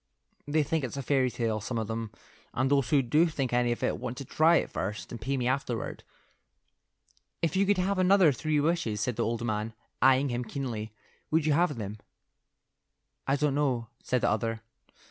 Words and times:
They 0.47 0.63
think 0.63 0.83
it's 0.83 0.97
a 0.97 1.03
fairy 1.03 1.29
tale; 1.29 1.61
some 1.61 1.77
of 1.77 1.85
them, 1.87 2.09
and 2.55 2.71
those 2.71 2.89
who 2.89 3.03
do 3.03 3.27
think 3.27 3.53
anything 3.53 3.73
of 3.73 3.83
it 3.83 3.99
want 4.01 4.17
to 4.17 4.25
try 4.25 4.55
it 4.55 4.71
first 4.71 5.11
and 5.11 5.21
pay 5.21 5.37
me 5.37 5.47
afterward." 5.47 6.03
"If 7.43 7.55
you 7.55 7.67
could 7.67 7.77
have 7.77 7.99
another 7.99 8.31
three 8.31 8.59
wishes," 8.59 8.99
said 8.99 9.15
the 9.15 9.23
old 9.23 9.45
man, 9.45 9.73
eyeing 10.01 10.29
him 10.29 10.43
keenly, 10.43 10.91
"would 11.29 11.45
you 11.45 11.53
have 11.53 11.75
them?" 11.77 11.99
"I 13.27 13.35
don't 13.35 13.53
know," 13.53 13.89
said 14.01 14.21
the 14.21 14.31
other. 14.31 14.61